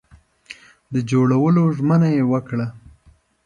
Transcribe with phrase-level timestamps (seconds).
[0.93, 2.65] د جوړولو ژمنه یې وکړه.